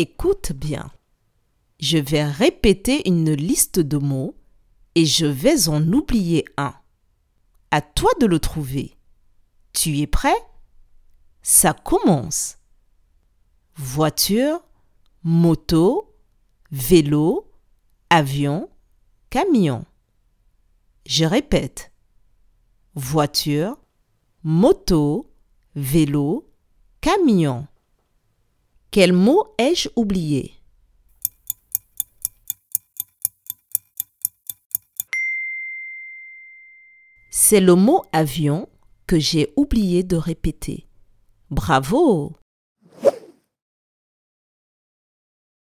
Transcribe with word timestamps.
Écoute 0.00 0.52
bien. 0.52 0.92
Je 1.80 1.98
vais 1.98 2.22
répéter 2.22 3.08
une 3.08 3.32
liste 3.32 3.80
de 3.80 3.96
mots 3.96 4.36
et 4.94 5.04
je 5.04 5.26
vais 5.26 5.68
en 5.68 5.82
oublier 5.92 6.44
un. 6.56 6.72
À 7.72 7.80
toi 7.80 8.08
de 8.20 8.26
le 8.26 8.38
trouver. 8.38 8.96
Tu 9.72 9.98
es 9.98 10.06
prêt? 10.06 10.36
Ça 11.42 11.72
commence. 11.72 12.58
Voiture, 13.74 14.60
moto, 15.24 16.14
vélo, 16.70 17.50
avion, 18.08 18.68
camion. 19.30 19.84
Je 21.06 21.24
répète. 21.24 21.90
Voiture, 22.94 23.76
moto, 24.44 25.28
vélo, 25.74 26.48
camion. 27.00 27.66
Quel 28.90 29.12
mot 29.12 29.44
ai-je 29.58 29.90
oublié? 29.96 30.54
C'est 37.28 37.60
le 37.60 37.74
mot 37.74 38.02
avion 38.12 38.66
que 39.06 39.18
j'ai 39.18 39.52
oublié 39.56 40.04
de 40.04 40.16
répéter. 40.16 40.88
Bravo 41.50 42.37